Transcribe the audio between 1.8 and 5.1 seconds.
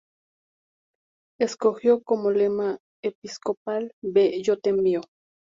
como lema episcopal: "Ve, Yo te envío.